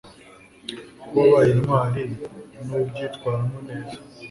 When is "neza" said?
3.67-3.97